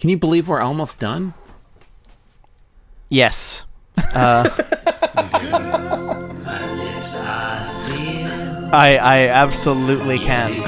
[0.00, 1.34] Can you believe we're almost done?
[3.08, 3.64] Yes.
[4.14, 4.48] Uh,
[8.70, 10.60] I I absolutely can.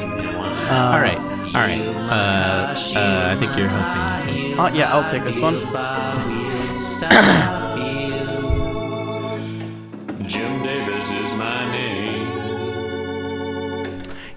[0.71, 1.19] all right,
[1.54, 1.80] all right.
[1.80, 4.66] Uh, uh, I think you're hosting this one.
[4.66, 5.57] Uh, yeah, I'll take this one.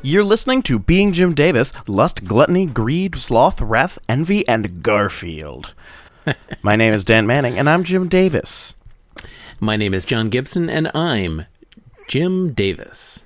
[0.06, 5.74] You're listening to Being Jim Davis, Lust, Gluttony, Greed, Sloth, Wrath, Envy, and Garfield.
[6.62, 8.76] My name is Dan Manning, and I'm Jim Davis.
[9.62, 11.46] My name is John Gibson, and I'm
[12.10, 13.24] Jim Davis.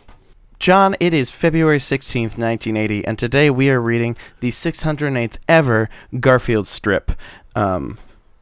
[0.59, 6.67] John, it is February 16th, 1980, and today we are reading the 608th ever Garfield
[6.67, 7.11] strip.
[7.55, 7.97] Um,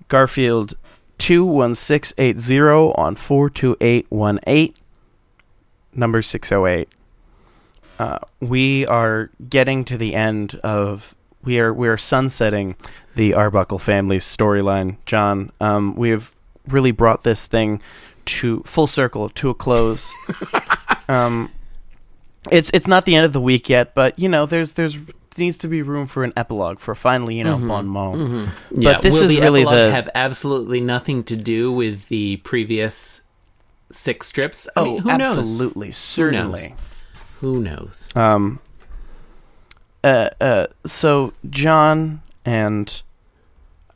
[0.10, 0.74] Garfield
[1.20, 4.74] 21680 on 42818,
[5.94, 6.90] number 608.
[8.00, 12.76] Uh, we are getting to the end of we are we are sunsetting
[13.16, 14.98] the Arbuckle family storyline.
[15.06, 16.32] John, um, we have
[16.68, 17.82] really brought this thing
[18.26, 20.12] to full circle to a close.
[21.08, 21.52] um,
[22.52, 24.98] it's it's not the end of the week yet, but you know, there's there's
[25.38, 28.16] needs to be room for an epilogue for finally, you know, bon mot.
[28.72, 32.38] Yeah, this will is the really epilogue the- have absolutely nothing to do with the
[32.38, 33.22] previous
[33.92, 34.68] six strips.
[34.76, 35.38] I Oh, mean, who knows?
[35.38, 36.76] absolutely, certainly.
[37.46, 38.10] Who knows?
[38.16, 38.60] Um,
[40.04, 43.04] uh, uh, so John and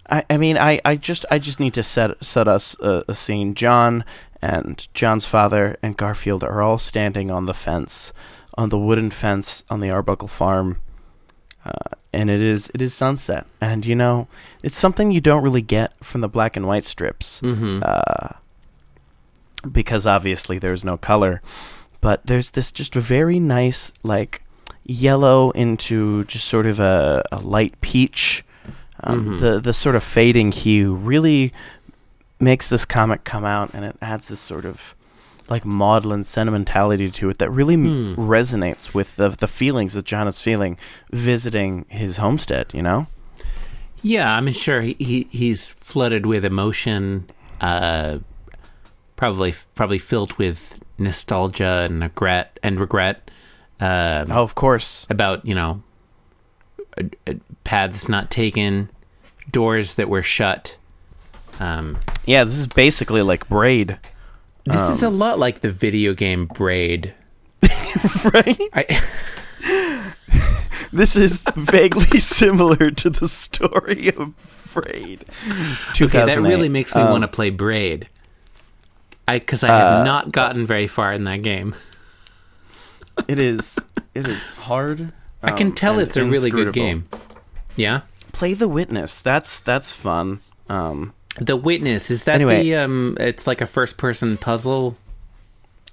[0.07, 3.15] I, I mean, I, I just, I just need to set set us a, a
[3.15, 3.55] scene.
[3.55, 4.03] John
[4.39, 8.13] and John's father and Garfield are all standing on the fence,
[8.55, 10.77] on the wooden fence on the Arbuckle farm,
[11.65, 13.47] uh, and it is, it is sunset.
[13.59, 14.27] And you know,
[14.63, 17.81] it's something you don't really get from the black and white strips Mm-hmm.
[17.83, 18.35] uh,
[19.71, 21.41] because obviously there's no color.
[22.01, 24.41] But there's this just very nice, like,
[24.85, 28.43] yellow into just sort of a, a light peach.
[29.03, 29.39] Um, Mhm.
[29.39, 31.53] The the sort of fading hue really
[32.39, 34.95] makes this comic come out, and it adds this sort of
[35.49, 38.21] like maudlin sentimentality to it that really m Hmm.
[38.29, 40.77] resonates with the the feelings that John is feeling
[41.11, 42.67] visiting his homestead.
[42.73, 43.07] You know.
[44.01, 47.29] Yeah, I mean, sure, he, he he's flooded with emotion,
[47.61, 48.19] uh,
[49.15, 53.29] probably probably filled with nostalgia and regret and regret.
[53.79, 55.05] Um, Oh, of course.
[55.09, 55.81] about you know
[57.63, 58.89] paths not taken,
[59.51, 60.75] doors that were shut.
[61.59, 63.97] Um, Yeah, this is basically like Braid.
[64.65, 67.13] this is a Um, lot like the video game Braid.
[68.33, 68.59] right?
[68.73, 69.01] I,
[70.91, 74.33] This is vaguely similar to the story of
[74.73, 75.23] Braid.
[76.01, 78.09] okay, that really makes me Um, want to play Braid.
[79.29, 81.75] I because I have Uh, not gotten very far in that game.
[83.27, 83.77] It is.
[84.15, 85.11] It is hard.
[85.43, 87.07] I can um, tell it's a really good game.
[87.75, 88.01] Yeah.
[88.31, 89.19] Play the Witness.
[89.19, 90.39] That's that's fun.
[90.69, 92.63] Um, The Witness is that Anyway.
[92.63, 93.17] the um?
[93.19, 94.95] It's like a first-person puzzle.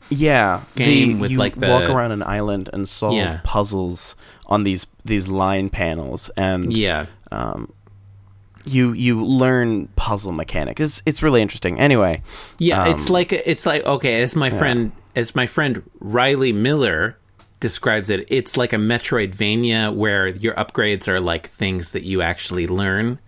[0.09, 3.41] yeah, Game the, with, you like, the- walk around an island and solve Yeah.
[3.45, 4.15] puzzles
[4.47, 7.73] on these these line panels, and Yeah, um,
[8.67, 10.81] you you learn puzzle mechanic.
[10.81, 11.79] It's it's really interesting.
[11.79, 12.21] Anyway,
[12.59, 12.89] yeah.
[12.89, 17.17] it's Um, like it's like okay, as my friend as my friend Riley Miller
[17.61, 22.67] describes it, it's like a Metroidvania where your upgrades are like things that you actually
[22.67, 23.19] learn.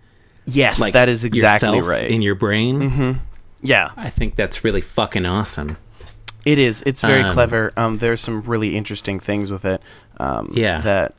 [0.45, 2.09] yes, Like that is exactly right.
[2.11, 3.21] in your brain.
[3.61, 5.77] yeah, I think that's really fucking awesome.
[6.45, 6.81] It is.
[6.85, 7.71] It's very Um, clever.
[7.75, 9.81] Um, there's some really interesting things with it.
[10.19, 10.79] Um, Yeah.
[10.81, 11.13] That,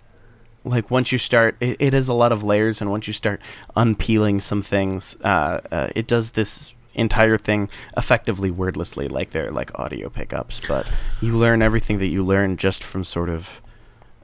[0.64, 3.40] like, once you start, it, it has a lot of layers, and once you start
[3.76, 9.76] unpeeling some things, uh, uh, it does this entire thing effectively wordlessly, like they're like
[9.78, 10.60] audio pickups.
[10.66, 10.90] But
[11.20, 13.60] you learn everything that you learn just from sort of.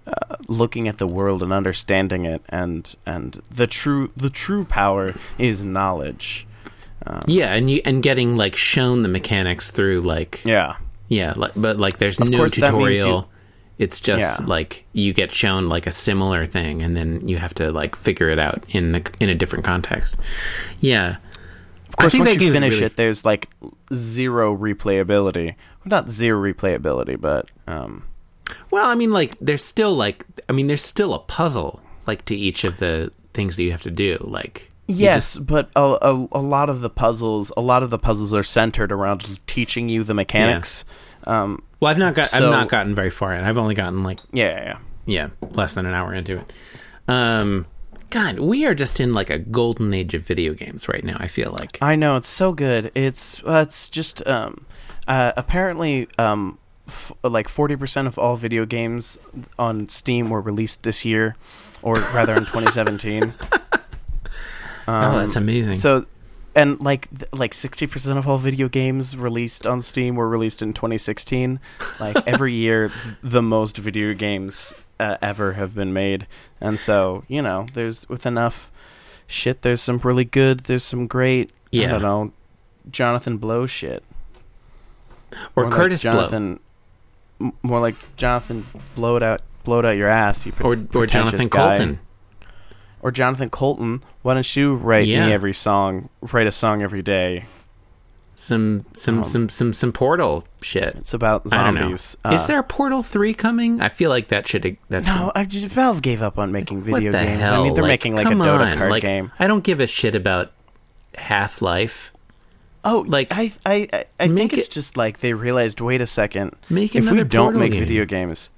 [0.06, 5.12] Uh, looking at the world and understanding it, and and the true the true power
[5.36, 6.46] is knowledge.
[7.04, 10.76] Um, Yeah, and you and getting like shown the mechanics through like yeah,
[11.08, 13.30] Yeah, like, but like there's no course, that means tutorial.
[13.78, 14.46] It's just Yeah.
[14.46, 18.30] like you get shown like a similar thing, and then you have to like figure
[18.30, 20.16] it out in the in a different context.
[20.80, 21.16] Yeah,
[21.88, 23.48] Of course, once you finish really- it, there's like
[23.92, 25.46] zero replayability.
[25.84, 28.04] Well, not zero replayability, but um,
[28.70, 32.36] Well, I mean, like there's still like I mean, there's still a puzzle like to
[32.36, 34.16] each of the things that you have to do.
[34.20, 37.98] Like yes, just- but a, a a lot of the puzzles, a lot of the
[37.98, 40.84] puzzles are centered around teaching you the mechanics.
[41.24, 43.44] Um, well, I've not got So- I've not gotten very far in.
[43.44, 44.78] I've only gotten like yeah, yeah, yeah.
[45.40, 46.52] yeah, less than an hour into it.
[47.08, 47.66] Um,
[48.10, 51.16] God, we are just in like a golden age of video games right now.
[51.18, 51.78] I feel like.
[51.82, 52.92] I know it's so good.
[52.94, 54.64] It's uh, it's just um,
[55.08, 59.18] uh, apparently um, f- like forty percent of all video games
[59.58, 61.34] on Steam were released this year,
[61.82, 62.44] or rather in
[64.86, 65.14] 2017.
[65.14, 65.72] oh, that's amazing.
[65.74, 66.06] So,
[66.54, 70.62] and like th- like sixty percent of all video games released on Steam were released
[70.62, 71.60] in 2016.
[72.00, 72.90] Like every year,
[73.22, 76.26] the most video games uh, ever have been made,
[76.60, 78.70] and so you know, there's with enough
[79.26, 79.62] shit.
[79.62, 80.60] There's some really good.
[80.60, 81.50] There's some great.
[81.72, 81.86] Yeah.
[81.88, 82.32] I don't know,
[82.90, 84.02] Jonathan Blow shit.
[85.56, 86.12] or More like Kurtis Blow.
[86.12, 86.60] Jonathan.
[87.40, 90.46] m- More like Jonathan blowed out blowed out your ass.
[90.46, 91.98] You pre- Or, or Jonathan guy.
[93.02, 94.02] Or Jonathan Coulton.
[94.22, 95.26] Why don't you write Yeah.
[95.26, 96.08] me every song?
[96.32, 97.44] Write a song every day.
[98.38, 100.94] Some some Um, some some some Portal shit.
[100.96, 102.16] It's about zombies.
[102.30, 103.80] Is Uh, there a Portal three coming?
[103.80, 107.12] I feel like that should that No, I just, Valve gave up on making video
[107.12, 107.40] games.
[107.40, 107.62] hell?
[107.62, 108.76] I mean, they're making like a Dota on.
[108.78, 109.32] card Like, game.
[109.38, 110.52] I don't give a shit about
[111.16, 112.12] Half Life.
[112.84, 115.80] Oh, like, like I, I, I, I make think it's it- just like they realized.
[115.80, 116.54] Wait a second.
[116.68, 117.80] Make if we don't make game.
[117.80, 118.50] video games,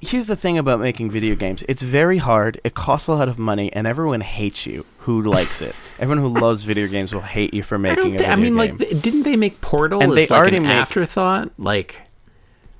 [0.00, 2.60] here's the thing about making video games: it's very hard.
[2.64, 5.74] It costs a lot of money, and everyone hates you who likes it.
[5.98, 8.44] everyone who loves video games will hate you for making a Thi- video I mean,
[8.44, 8.56] game.
[8.56, 11.50] like, didn't they make Portal And as they like already an make- afterthought?
[11.58, 12.00] Like,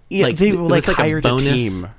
[0.08, 1.44] yeah, like, they like, like hired a, bonus.
[1.80, 1.90] team.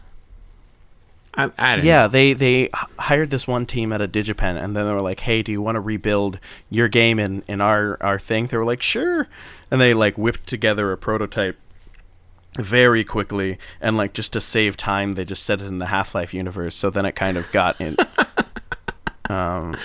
[1.33, 2.69] I, I don't Yeah, they they
[3.00, 5.62] hired this one team at a DigiPen, and then they were like, "Hey, do you
[5.62, 6.39] want to rebuild
[6.69, 9.27] your game in in our our thing?" They were like, "Sure,"
[9.71, 11.57] and they like whipped together a prototype
[12.59, 16.13] very quickly, and like just to save time, they just set it in the Half
[16.15, 16.75] Life universe.
[16.75, 17.95] So then it kind of got in.
[19.30, 19.75] um,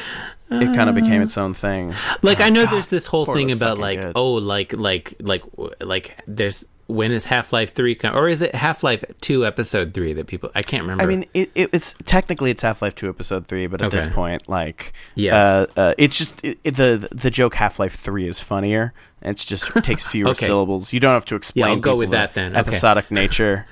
[0.51, 1.95] it kind of became its own thing.
[2.23, 4.13] like I know God, there's this whole thing about like good.
[4.15, 5.43] oh like like like
[5.81, 9.93] like there's when is Half Life three come or is it Half Life two episode
[9.93, 11.03] three that people I can't remember.
[11.03, 14.07] I mean, it, it, it's technically it's Half Life Two Episode Three, but at this
[14.07, 15.37] point, like, Yeah.
[15.37, 18.93] uh, uh, it's just it, it- the the joke Half Life Three is funnier.
[19.27, 20.47] It's just it takes fewer Okay.
[20.47, 20.93] syllables.
[20.93, 21.65] You don't have to explain.
[21.67, 22.53] I'll go with that then.
[22.53, 22.61] Okay.
[22.61, 23.67] Episodic nature.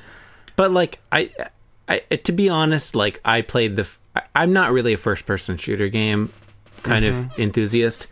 [0.56, 1.30] But like I,
[1.88, 3.88] I to be honest, like I played the.
[4.34, 6.32] I'm not really a first person shooter game
[6.82, 7.30] kind Mm-hmm.
[7.32, 8.06] of enthusiast.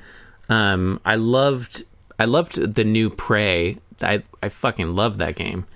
[0.49, 1.85] Um, I loved
[2.19, 3.79] I loved the new Prey.
[4.00, 5.67] I I fucking loved that game.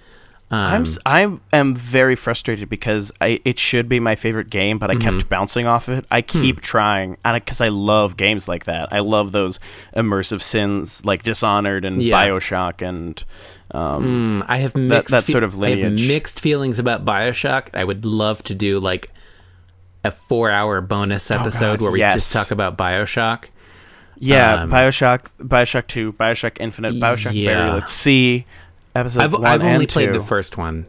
[0.49, 0.59] Um,
[1.05, 4.95] I'm I am very frustrated because I it should be my favorite game, but I
[4.95, 5.19] Mm-hmm.
[5.19, 6.05] kept bouncing off it.
[6.11, 6.27] I Hmm.
[6.41, 9.59] keep trying, and because I love games like that, I love those
[9.97, 12.21] immersive sims like Dishonored and Yeah.
[12.23, 13.23] Bioshock and.
[13.73, 16.07] Um, Mm, I have mixed that sort of I lineage.
[16.07, 17.67] mixed feelings about Bioshock.
[17.75, 19.11] I would love to do like
[20.05, 22.15] a four hour bonus episode Oh, God, where we yes.
[22.15, 23.47] just talk about Bioshock.
[24.19, 27.79] Yeah, Um, Bioshock, Bioshock Two, Bioshock Infinite, Bioshock Yeah.
[27.79, 28.47] At Sea,
[28.97, 30.87] episodes I've one I've only played the first one.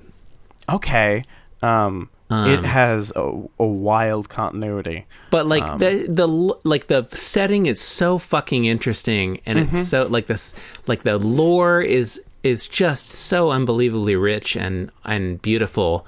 [0.70, 1.24] Okay,
[1.64, 5.06] um, Um, it has a, a wild continuity.
[5.32, 6.28] But like Um, the the
[6.64, 9.76] like the setting is so fucking interesting, and Mm-hmm.
[9.76, 10.54] it's so like this
[10.88, 16.06] like the lore is is just so unbelievably rich and and beautiful.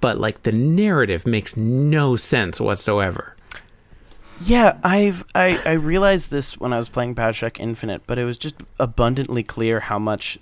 [0.00, 3.36] But like the narrative makes no sense whatsoever.
[4.40, 8.38] Yeah, I've I, I realized this when I was playing Bioshock Infinite, but it was
[8.38, 10.38] just abundantly clear how much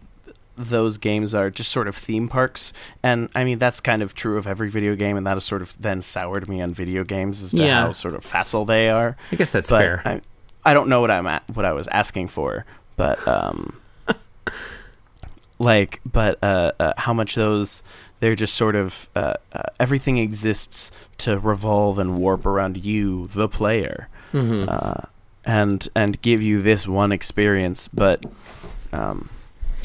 [0.56, 2.72] those games are just sort of theme parks.
[3.02, 5.62] And I mean that's kind of true of every video game, and that has sort
[5.62, 7.86] of then soured me on video games as to Yeah.
[7.86, 9.16] how sort of facile they are.
[9.32, 10.02] I guess that's but fair.
[10.04, 10.20] I,
[10.64, 12.66] I don't know what I'm at, what I was asking for,
[12.96, 13.80] but um,
[15.58, 17.82] like, but uh, uh, how much those
[18.20, 23.48] they're just sort of uh, uh, everything exists to revolve and warp around you, the
[23.48, 24.68] player, Mhm.
[24.68, 25.06] uh,
[25.44, 27.88] and and give you this one experience.
[27.88, 28.24] But
[28.92, 29.30] um,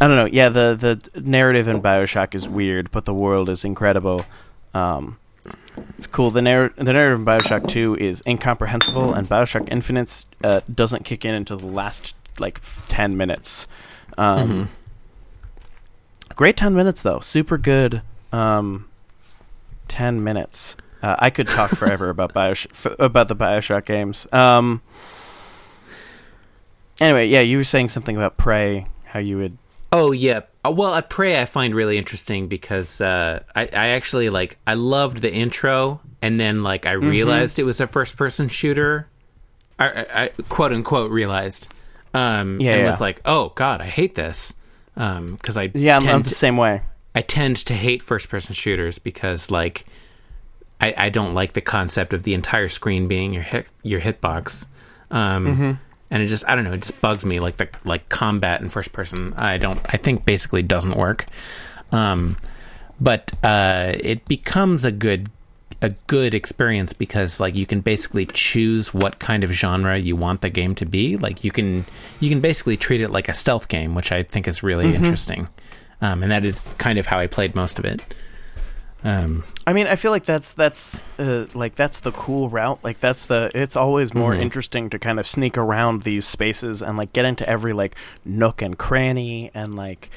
[0.01, 0.25] I don't know.
[0.25, 4.25] Yeah, the the narrative in Bioshock is weird, but the world is incredible.
[4.73, 5.17] Um,
[5.97, 6.31] it's cool.
[6.31, 11.23] The, narr- the narrative in Bioshock 2 is incomprehensible, and Bioshock Infinite uh, doesn't kick
[11.23, 13.67] in until the last, like, 10 minutes.
[14.17, 14.67] Um, Mhm.
[16.35, 17.19] Great 10 minutes, though.
[17.21, 18.01] Super good
[18.33, 18.89] um,
[19.87, 20.75] 10 minutes.
[21.01, 24.27] Uh, I could talk forever about Bioshock, f- about the Bioshock games.
[24.33, 24.81] Um,
[26.99, 29.57] anyway, yeah, you were saying something about Prey, how you would.
[29.91, 30.41] Oh yeah.
[30.65, 34.73] Uh, Well, I Prey I find really interesting because uh, I, I actually like I
[34.73, 37.09] loved the intro, and then like I Mm-hmm.
[37.09, 39.07] realized it was a first person shooter.
[39.79, 41.67] I, I, I quote unquote realized,
[42.13, 42.85] um, Yeah, and yeah.
[42.87, 44.53] was like, oh god, I hate this
[44.95, 46.81] because I Yeah, I'm, I'm the same way.
[47.13, 49.85] I tend to hate first person shooters because like
[50.81, 54.65] I, I don't like the concept of the entire screen being your hit your hitbox.
[55.11, 55.71] Um Mm-hmm.
[56.15, 58.69] And it just I don't know, it just bugs me like the like combat in
[58.69, 59.33] first person.
[59.33, 61.25] I don't I think basically doesn't work.
[61.91, 62.37] Um
[63.01, 65.29] but uh it becomes a good
[65.81, 70.39] a good experience because like you can basically choose what kind of genre you want
[70.39, 71.85] the game to be like you can
[72.21, 75.49] you can basically treat it like a stealth game which i think is really interesting
[76.01, 78.01] um, and that is kind of how i played most of it
[79.05, 82.79] Um, I mean, I feel like that's that's uh, like that's the cool route.
[82.83, 84.41] Like that's the it's always more Mhm.
[84.41, 87.95] interesting to kind of sneak around these spaces and like get into every like
[88.25, 90.09] nook and cranny and like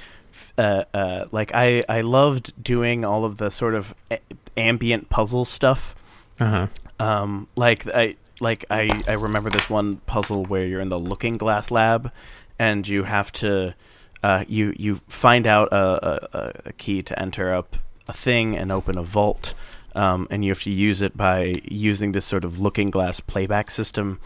[0.56, 4.20] uh uh like I I loved doing all of the sort of a-
[4.56, 5.94] ambient puzzle stuff.
[6.40, 6.68] uh-huh.
[6.98, 11.36] Um like I like I I remember this one puzzle where you're in the looking
[11.36, 12.10] glass lab
[12.58, 13.74] and you have to
[14.22, 17.76] uh you you find out a a, a key to enter up
[18.08, 19.54] a thing and open a vault
[19.94, 23.70] um, and you have to use it by using this sort of looking glass playback
[23.70, 24.18] system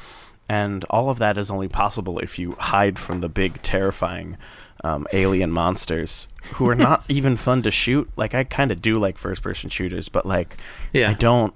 [0.48, 4.36] and all of that is only possible if you hide from the big terrifying
[4.84, 8.98] um, alien monsters who are not even fun to shoot like i kind of do
[8.98, 10.56] like first person shooters but like
[10.92, 11.10] Yeah.
[11.10, 11.54] I don't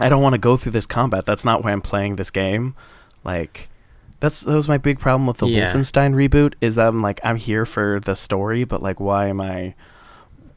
[0.00, 1.26] I don't want to go through this combat.
[1.26, 2.76] That's not why I'm playing this game.
[3.24, 3.68] Like
[4.20, 5.72] that's that was my big problem with the Yeah.
[5.74, 9.40] Wolfenstein reboot is that I'm like I'm here for the story, but like why am
[9.40, 9.74] I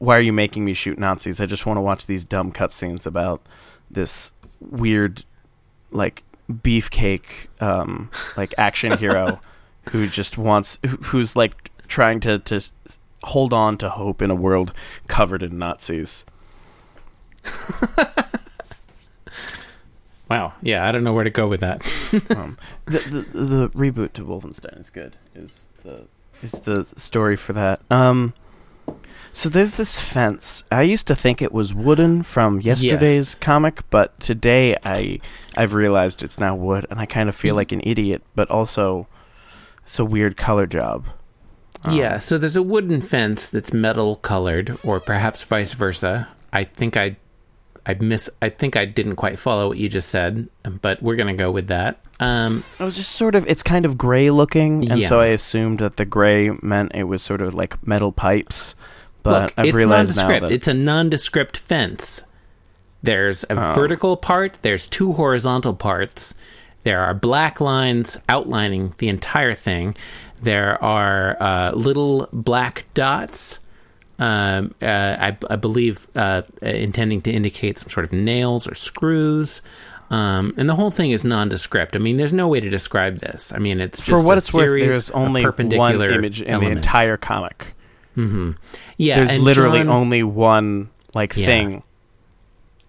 [0.02, 1.40] why are you making me shoot Nazis?
[1.40, 3.42] I just want to watch these dumb cutscenes about
[3.90, 5.24] this weird
[5.92, 9.40] like beefcake um like action hero
[9.92, 12.60] who just wants who- who's like trying to to
[13.24, 14.74] hold on to hope in a world
[15.08, 16.26] covered in Nazis.
[20.30, 20.54] Wow.
[20.62, 21.82] Yeah, I don't know where to go with that.
[22.38, 23.00] um, the,
[23.34, 25.18] the the reboot to Wolfenstein is good.
[25.36, 26.08] Is the
[26.42, 27.82] is the story for that?
[27.92, 28.34] Um,
[29.34, 30.64] so there's this fence.
[30.72, 33.36] I used to think it was wooden from yesterday's Yes.
[33.36, 35.20] comic, but today I
[35.58, 37.42] I've realized it's now wood, and I kind of Mm-hmm.
[37.42, 38.24] feel like an idiot.
[38.36, 39.08] But also,
[39.84, 41.06] it's a weird color job.
[41.84, 46.28] Um, yeah, so there's a wooden fence that's metal colored, or perhaps vice versa.
[46.54, 47.16] I think I,
[47.86, 48.30] I miss.
[48.42, 50.48] I think I didn't quite follow what you just said,
[50.82, 52.00] but we're gonna go with that.
[52.20, 55.80] Um, It was just sort of it's kind of gray looking, and so I assumed
[55.80, 58.76] that the gray meant it was sort of like metal pipes.
[59.24, 60.50] But look, I've it's realized now nondescript.
[60.50, 62.24] that It's a nondescript fence.
[63.04, 63.74] There's a Oh.
[63.74, 64.60] vertical part.
[64.62, 66.34] There's two horizontal parts.
[66.84, 69.96] There are black lines outlining the entire thing.
[70.42, 73.60] There are uh, little black dots.
[74.18, 79.62] Um, uh, I, I believe uh, intending to indicate some sort of nails or screws.
[80.12, 81.96] Um, and the whole thing is nondescript.
[81.96, 83.52] I mean, there's no way to describe this.
[83.56, 86.60] I mean, it's just for what a it's worth, there's only one perpendicular image in
[86.60, 87.74] the entire comic.
[88.16, 88.52] Hmm
[88.98, 91.46] Yeah, there's literally John- only one like Yeah.
[91.46, 91.84] thing.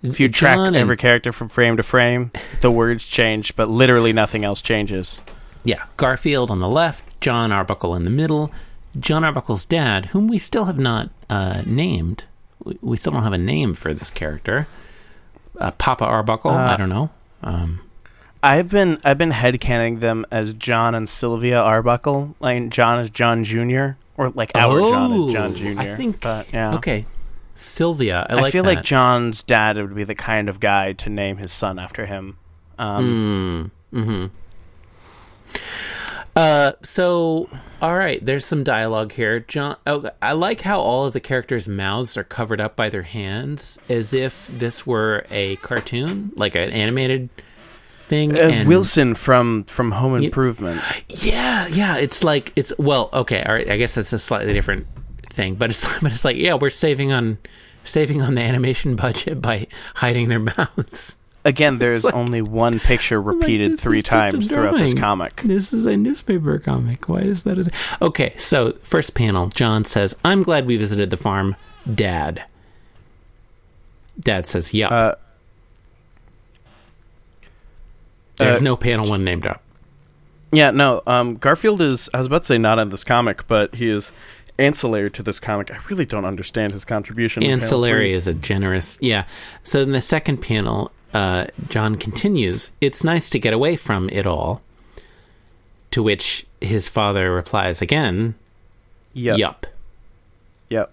[0.03, 3.69] If you track John and- every character from frame to frame, the words change, but
[3.71, 5.21] literally nothing else changes.
[5.65, 8.51] Yeah, Garfield on the left, John Arbuckle in the middle,
[8.99, 12.25] John Arbuckle's dad, whom we still have not uh, named.
[12.65, 14.67] We, we still don't have a name for this character.
[15.59, 17.11] Uh, Papa Arbuckle, Uh, I don't know.
[17.45, 17.81] Um,
[18.43, 22.35] I've been I've been headcanning them as John and Sylvia Arbuckle.
[22.41, 23.91] Like John is John Jr.
[24.27, 25.81] or like our John Oh, and John Jr.
[25.81, 26.75] I think- but, yeah.
[26.77, 27.07] Okay,
[27.55, 28.27] Sylvia.
[28.29, 28.77] I, I, like feel that.
[28.77, 32.37] like John's dad would be the kind of guy to name his son after him.
[32.79, 34.27] Um, Mm, hmm
[36.35, 37.49] Uh, so
[37.83, 39.41] all right, there's some dialogue here.
[39.41, 43.03] John, oh, I like how all of the characters' mouths are covered up by their
[43.03, 47.29] hands, as if this were a cartoon, like an animated
[48.13, 50.81] uh, and Wilson from from Home Improvement.
[51.09, 53.69] yeah, yeah, it's like it's well, okay, all right.
[53.69, 54.87] I guess that's a slightly different
[55.31, 57.39] thing, but it's but it's like yeah, we're saving on
[57.85, 59.67] saving on the animation budget by
[59.97, 61.17] hiding their mouths.
[61.45, 64.95] Again, there's like- only one picture repeated this three is just a times throughout this
[64.95, 65.43] comic.
[65.43, 67.09] This is a newspaper comic.
[67.09, 67.59] Why is that?
[67.59, 67.71] A...
[68.01, 71.57] Okay, so first panel, John says, "I'm glad we visited the farm,
[71.93, 72.45] Dad."
[74.21, 75.15] Dad says, "Yup." Uh,
[78.45, 79.63] There's uh, no panel one named up.
[80.51, 81.03] Yeah, no.
[81.07, 82.11] Um, Garfield is.
[82.13, 84.13] I was about to say not in this comic, but he is
[84.59, 85.71] ancillary to this comic.
[85.71, 87.43] I really don't understand his contribution.
[87.43, 89.25] Ancillary is a generous, yeah.
[89.63, 94.27] So in the second panel, uh, John continues, "It's nice to get away from it
[94.27, 94.61] all."
[95.93, 98.35] To which his father replies again,
[99.15, 99.39] Yep.
[99.39, 99.67] "Yup."
[100.71, 100.93] Yep.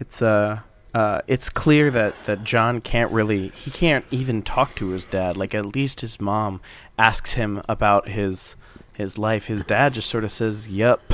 [0.00, 0.60] It's uh
[0.94, 5.36] uh it's clear that that John can't really he can't even talk to his dad.
[5.36, 6.60] Like at least his mom
[6.98, 8.56] asks him about his
[8.92, 9.46] his life.
[9.46, 11.12] His dad just sort of says "Yup,"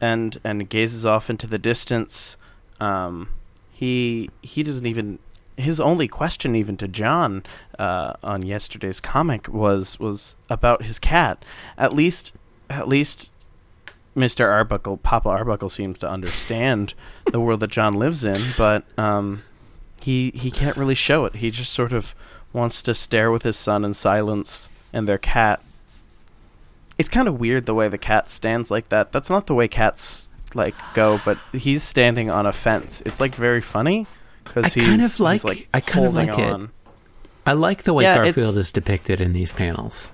[0.00, 2.36] and and gazes off into the distance.
[2.80, 3.28] Um,
[3.70, 5.18] he he doesn't even
[5.56, 7.42] his only question even to John
[7.78, 11.44] uh, on yesterday's comic was was about his cat.
[11.76, 12.32] At least
[12.68, 13.32] at least
[14.16, 14.44] Mr.
[14.46, 16.94] Arbuckle, Papa Arbuckle seems to understand
[17.30, 19.42] the world that John lives in, but um,
[20.00, 21.36] he he can't really show it.
[21.36, 22.14] He just sort of
[22.52, 25.60] wants to stare with his son in silence and their cat.
[26.98, 29.12] It's kind of weird the way the cat stands like that.
[29.12, 33.02] That's not the way cats like go, but he's standing on a fence.
[33.06, 34.06] It's like very funny
[34.44, 36.68] because he's kind of he's, like- like I kind of like it.
[37.46, 40.10] I like the way Yeah, Garfield is depicted in these panels.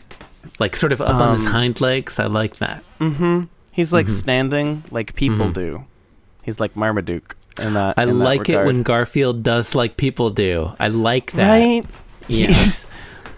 [0.60, 2.20] Like sort of up on his Um, hind legs.
[2.20, 2.84] I like that.
[3.00, 3.44] Mm-hmm.
[3.76, 4.18] He's like Mhm.
[4.18, 5.54] standing like people Mhm.
[5.54, 5.85] do.
[6.42, 7.95] He's like Marmaduke in that.
[7.99, 10.73] I in that like it when Garfield does like people do.
[10.80, 11.49] I like that.
[11.49, 11.85] right.
[12.26, 12.47] Yeah.
[12.49, 12.87] He's,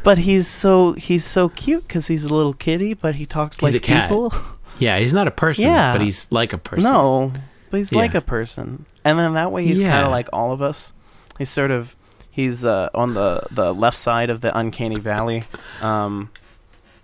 [0.04, 3.62] but he's so he's so cute because he's a little kitty, but he talks He's
[3.64, 4.08] like a cat.
[4.08, 4.32] people.
[4.80, 5.90] Yeah, he's not a person, Yeah.
[5.92, 6.84] but he's like a person.
[6.92, 7.32] No,
[7.72, 10.62] but he's like a person, and then that way he's kind of like all of
[10.62, 10.92] us.
[11.36, 11.96] He's sort of
[12.30, 15.42] he's uh, on the the left side of the uncanny valley,
[15.82, 16.30] um,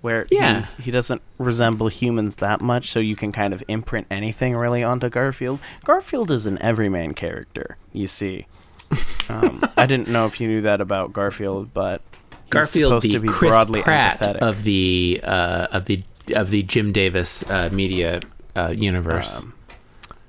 [0.04, 0.54] where Yeah.
[0.56, 4.84] he's, he doesn't resemble humans that much, so you can kind of imprint anything really
[4.84, 5.58] onto Garfield.
[5.84, 8.46] Garfield is an everyman character, you see.
[9.30, 12.02] Um, I didn't know if you knew that about Garfield, but
[12.50, 14.36] Garfield, supposed the to be Chris broadly Pratt empathetic.
[14.42, 16.02] of the uh, of the
[16.36, 18.20] of the Jim Davis uh, media
[18.54, 19.42] uh, universe.
[19.42, 19.54] Um,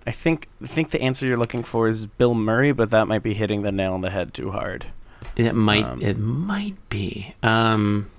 [0.08, 3.22] I think I think the answer you're looking for is Bill Murray, but that might
[3.22, 4.86] be hitting the nail on the head too hard.
[5.36, 7.36] it might um, it might be.
[7.44, 8.10] Um,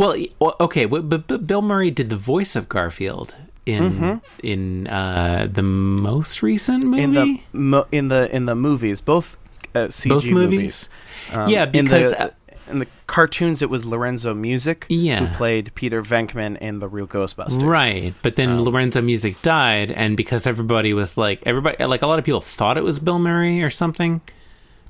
[0.00, 3.34] well, okay, but, Bill Murray did the voice of Garfield
[3.66, 4.20] in Mhm.
[4.42, 7.02] in uh, the most recent movie.
[7.02, 9.36] In the mo- in the in the movies, both
[9.74, 10.88] uh, CG Both movies?
[11.32, 12.30] Um, Yeah, in because, the, uh,
[12.70, 15.20] in the cartoons, it was Lorenzo Music Yeah.
[15.26, 17.62] who played Peter Venkman in the Real Ghostbusters.
[17.62, 22.06] Right, but then Um, Lorenzo Music died, and because everybody was like, everybody, like a
[22.06, 24.20] lot of people thought it was Bill Murray or something,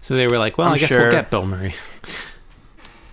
[0.00, 1.02] so they were like, well, I'm i guess sure.
[1.02, 1.74] we'll get Bill Murray.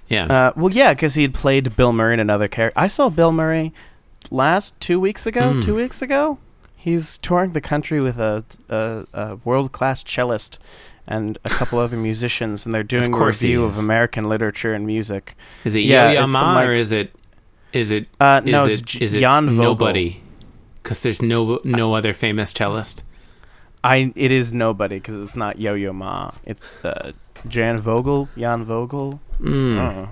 [0.10, 0.26] Yeah.
[0.26, 2.80] Uh, well, yeah, because he had played Bill Murray in another character.
[2.80, 3.74] I saw Bill Murray
[4.32, 5.54] last two weeks ago.
[5.54, 5.64] Mm.
[5.64, 6.38] Two weeks ago,
[6.76, 10.60] he's touring the country with a, a, a world class cellist
[11.08, 13.78] and a couple other musicians, and they're doing a review of.
[13.78, 15.36] American literature and music.
[15.64, 17.14] is it yeah, Yo-Yo Ma like- or is it
[17.74, 19.64] is it Uh, is no, it it's is it Jan Vogler.
[19.64, 20.22] nobody?
[20.84, 23.04] Because there's no no other famous cellist.
[23.84, 26.32] I it is nobody because it's not Yo Yo Ma.
[26.46, 27.12] It's uh,
[27.48, 29.20] Jan Vogler, Jan Vogler.
[29.40, 30.10] Mm,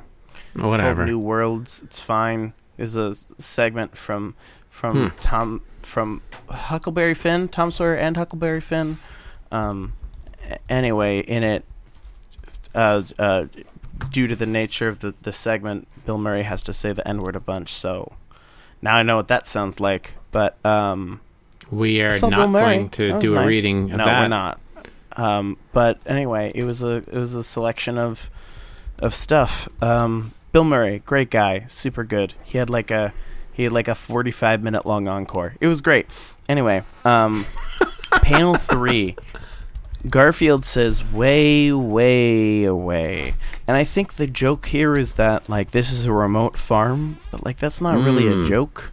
[0.56, 1.06] whatever.
[1.06, 1.82] New Worlds.
[1.84, 2.54] It's fine.
[2.78, 4.36] Is a segment from
[4.70, 5.18] from Hmm.
[5.22, 8.98] Tom from Huckleberry Finn, Tom Sawyer and Huckleberry Finn.
[9.52, 9.94] Um,
[10.70, 11.64] anyway, in it,
[12.74, 13.46] uh, uh,
[14.12, 17.20] due to the nature of the the segment, Bill Murray has to say the N
[17.22, 17.74] word a bunch.
[17.74, 18.12] So
[18.82, 20.16] now I know what that sounds like.
[20.32, 21.22] But um,
[21.72, 23.48] we are not going to That do a nice.
[23.48, 24.22] reading of no, that.
[24.22, 24.60] we're not.
[25.18, 28.30] Um, but anyway, it was a it was a selection of
[29.00, 29.68] of stuff.
[29.82, 32.34] Um, Bill Murray, great guy, super good.
[32.44, 33.14] He had like a
[33.54, 35.56] he had like a forty five minute long encore.
[35.60, 36.08] It was great.
[36.50, 37.46] Anyway, um,
[38.22, 39.16] panel three.
[40.08, 43.34] Garfield says way, way away.
[43.68, 47.44] And I think the joke here is that like this is a remote farm, but
[47.44, 48.48] like that's not really a Mm.
[48.48, 48.92] joke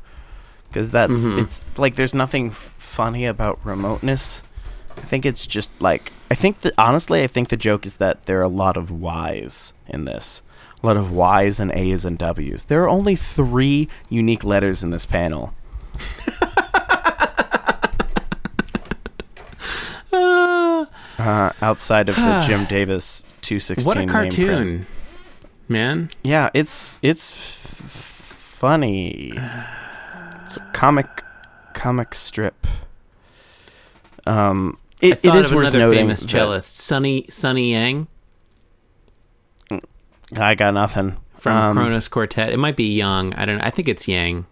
[0.69, 1.39] because that's Mhm.
[1.43, 4.43] it's like there's nothing f- funny about remoteness.
[4.97, 8.27] I think it's just like I think that honestly I think the joke is that
[8.27, 10.43] there are a lot of Y's in this.
[10.83, 12.65] A lot of Y's and A's and W's.
[12.65, 15.55] There are only three unique letters in this panel.
[21.19, 24.87] Uh, outside of the Jim Davis 216 what a cartoon,
[25.69, 26.09] man!
[26.25, 27.39] Yeah, it's it's f-
[28.59, 29.33] funny.
[30.45, 31.23] It's a comic
[31.75, 32.67] comic strip.
[34.27, 35.99] Um, it, it thought of worth another noting.
[35.99, 38.07] famous that- cellist, Sunny Sunny Yang
[40.37, 42.51] I got nothing from Um, Kronos Quartet.
[42.53, 43.35] It might be Yang.
[43.35, 43.59] I don't.
[43.59, 43.65] know.
[43.65, 44.47] I think it's Yang.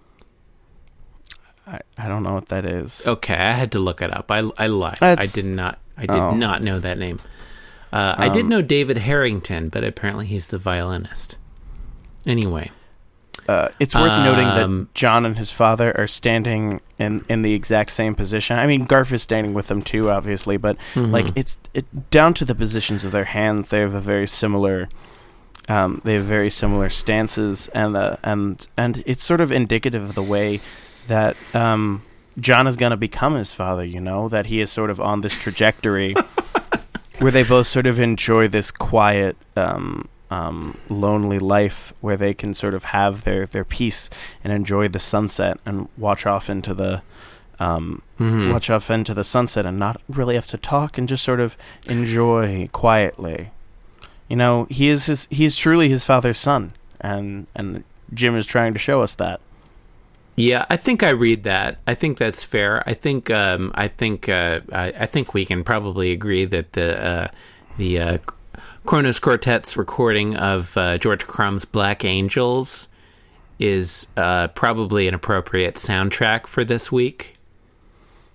[1.66, 3.06] I, I don't know what that is.
[3.06, 4.30] Okay, I had to look it up.
[4.30, 4.98] I I lied.
[5.00, 5.78] I did not.
[5.96, 6.32] I did Oh.
[6.34, 7.20] not know that name.
[7.92, 11.38] Uh, I did Um, know David Harrington, but apparently he's the violinist.
[12.26, 12.70] Anyway,
[13.48, 17.53] Uh, it's worth noting Um, that John and his father are standing in, in the
[17.55, 18.59] exact same position.
[18.59, 21.33] I mean, Garf is standing with them too, obviously, but like Mhm.
[21.37, 23.68] it's it down to the positions of their hands.
[23.68, 24.88] They have a very similar.
[25.68, 30.14] Um, they have very similar stances, and uh, and and it's sort of indicative of
[30.14, 30.61] the way
[31.07, 32.03] that um,
[32.38, 33.85] John is going to become his father.
[33.85, 36.14] You know that he is sort of on this trajectory
[37.18, 42.54] where they both sort of enjoy this quiet, um, um, lonely life where they can
[42.54, 44.08] sort of have their, their peace
[44.44, 47.02] and enjoy the sunset and watch off into the
[47.58, 48.52] um, Mhm.
[48.52, 51.56] watch off into the sunset and not really have to talk and just sort of
[51.88, 53.50] enjoy quietly.
[54.28, 58.46] You know, he is his he is truly his father's son, and and Jim is
[58.46, 59.40] trying to show us that.
[60.36, 61.78] Yeah, I think I read that.
[61.86, 62.82] I think that's fair.
[62.88, 67.04] I think um, I think uh, I, I think we can probably agree that the
[67.06, 67.28] uh,
[67.76, 68.18] the uh,
[68.86, 72.88] Kronos Quartet's recording of uh, George Crumb's Black Angels
[73.58, 77.34] is uh, probably an appropriate soundtrack for this week.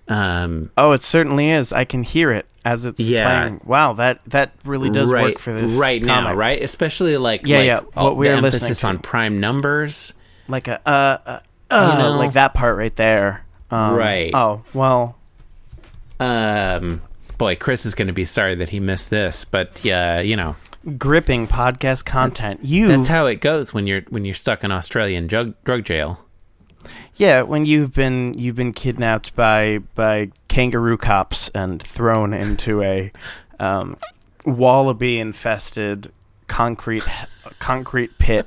[0.08, 1.72] Um, Oh, it certainly is.
[1.72, 3.24] I can hear it as it's Yeah.
[3.40, 3.60] playing.
[3.64, 6.62] Wow, that that really does right, work for this right now, right?
[6.62, 8.86] Especially like Yeah, like yeah, what we're listening to.
[8.86, 10.12] on prime numbers.
[10.48, 12.18] Like a uh, uh, uh You know?
[12.18, 13.44] like that part right there.
[13.70, 14.30] Um, Right.
[14.32, 15.16] Oh well.
[16.20, 17.02] Um,
[17.38, 20.56] boy, Chris is going to be sorry that he missed this, but yeah, you know
[20.98, 22.60] Gripping podcast content.
[22.62, 26.20] You that's how it goes when you're when you're stuck in Australian drug drug jail.
[27.16, 33.10] Yeah, when you've been you've been kidnapped by by kangaroo cops and thrown into a
[33.58, 33.96] um,
[34.44, 36.12] wallaby infested
[36.46, 37.02] concrete
[37.58, 38.46] concrete pit,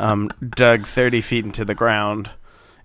[0.00, 2.30] um, dug thirty feet into the ground.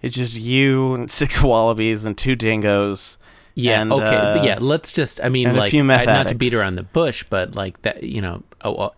[0.01, 3.17] It's just you and six wallabies and two dingoes.
[3.55, 3.81] Yeah.
[3.81, 4.05] And, okay.
[4.15, 4.57] uh, yeah.
[4.61, 5.21] Let's just.
[5.23, 8.03] I mean, like, I- not to beat around the bush, but like that.
[8.03, 8.43] You know,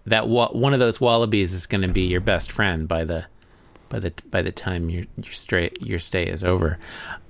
[0.05, 3.25] that wa- one of those wallabies is going to be your best friend by the
[3.89, 6.77] by the by the time your your straight your stay is over.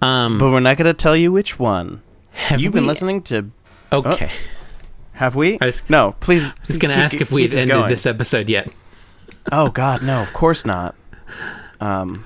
[0.01, 2.01] Um, But we're not going to tell you which one.
[2.33, 3.49] have You've been listening to.
[3.91, 4.31] Okay.
[5.13, 5.59] Have we?
[5.61, 6.43] I was- no, please.
[6.51, 8.67] I was going to ask if we'd ended this episode yet.
[9.51, 10.21] Oh God, no!
[10.21, 10.95] Of course not.
[11.79, 12.25] Um,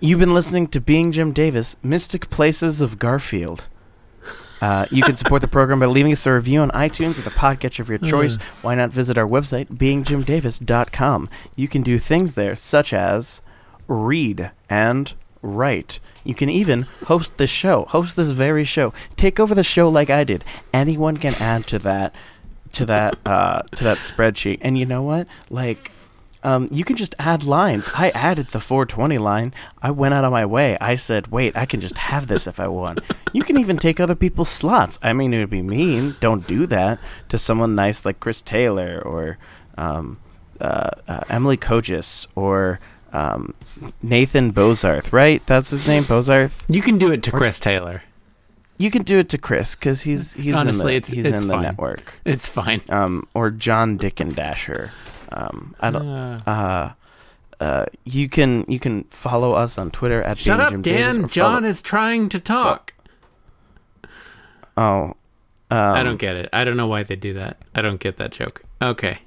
[0.00, 3.64] you've been listening to Being Jim Davis, Mystic Places of Garfield.
[4.60, 7.30] Uh, you can support the program by leaving us a review on iTunes or the
[7.30, 8.36] podcatcher of your choice.
[8.62, 11.28] Why not visit our website, beingjimdavis.com?
[11.56, 13.40] You can do things there such as
[13.86, 16.00] read and write.
[16.24, 18.92] You can even host this show, host this very show.
[19.16, 20.44] Take over the show like I did.
[20.72, 22.14] Anyone can add to that
[22.72, 24.58] to that uh, to that spreadsheet.
[24.60, 25.26] And you know what?
[25.50, 25.90] Like
[26.42, 27.88] um, you can just add lines.
[27.94, 29.52] I added the 420 line.
[29.82, 30.76] I went out of my way.
[30.80, 33.00] I said, wait, I can just have this if I want.
[33.32, 34.98] You can even take other people's slots.
[35.02, 36.16] I mean, it would be mean.
[36.20, 36.98] Don't do that
[37.28, 39.38] to someone nice like Chris Taylor or
[39.76, 40.18] um,
[40.60, 42.78] uh, uh, Emily Kogis or
[43.12, 43.54] um,
[44.02, 45.44] Nathan Bozarth, right?
[45.46, 46.62] That's his name, Bozarth.
[46.68, 48.02] You can do it to Chris Taylor.
[48.76, 51.42] You can do it to Chris because he's he's Honestly, in it's- the, he's it's
[51.42, 52.20] in the network.
[52.24, 52.80] It's fine.
[52.88, 54.90] Um, or John Dickendasher.
[55.30, 56.06] Um, I don't.
[56.08, 56.92] Uh,
[57.60, 61.28] uh, you can you can follow us on Twitter at shut up, Jim Davis, Dan.
[61.28, 62.94] John follow- is trying to talk.
[64.76, 65.14] Oh,
[65.70, 66.48] um, I don't get it.
[66.52, 67.58] I don't know why they do that.
[67.74, 68.62] I don't get that joke.
[68.80, 69.18] Okay.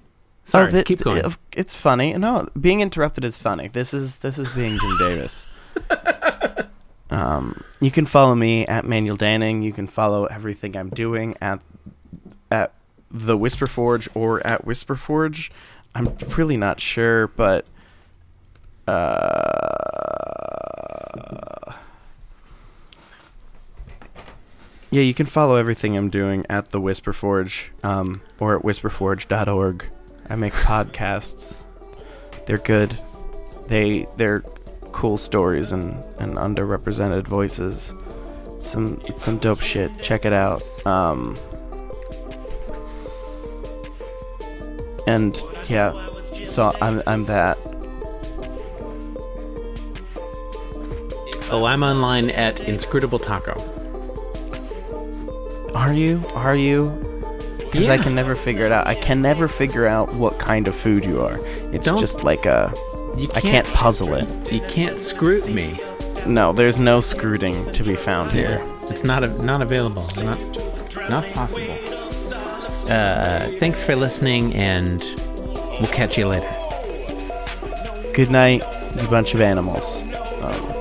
[0.46, 0.70] Sorry.
[0.70, 1.22] oh, th- Keep going.
[1.52, 2.14] It's funny.
[2.14, 3.68] No, being interrupted is funny.
[3.68, 5.46] This is this is being Jim Davis.
[7.12, 9.64] Um, you can follow me at Manuel Danning.
[9.64, 11.60] You can follow everything I'm doing at
[12.50, 12.74] at
[13.12, 15.52] the Whisper Forge or at Whisper Forge.
[15.94, 17.66] I'm really not sure, but
[18.88, 20.14] uh,
[24.90, 29.86] yeah, you can follow everything I'm doing at the Whisper Forge um, or at whisperforge.org.
[30.30, 31.64] I make podcasts.
[32.46, 32.98] They're good.
[33.68, 34.42] They they're
[34.92, 37.94] cool stories and, and underrepresented voices.
[38.60, 39.92] Some it's some dope shit.
[40.02, 40.62] Check it out.
[40.86, 41.38] Um,
[45.08, 46.10] and yeah,
[46.44, 47.58] so I'm I'm that.
[51.52, 53.54] oh, I'm online at Inscrutable Taco.
[55.74, 56.24] Are you?
[56.36, 56.90] Are you?
[57.58, 58.86] Because I can never figure it out.
[58.88, 61.40] I can never figure out what kind of food you are.
[61.74, 62.74] It's Don't- just like a.
[63.18, 64.28] You I can't puzzle it.
[64.54, 65.78] You can't scrut me.
[66.26, 68.62] No, there's no scrooting to be found here.
[68.90, 70.06] It's not a, not available.
[70.18, 70.40] Not
[71.10, 71.78] not possible.
[72.90, 75.02] Uh, thanks for listening, and
[75.82, 76.50] we'll catch you later.
[78.14, 78.62] Good night,
[78.96, 80.02] you bunch of animals.
[80.42, 80.81] Um,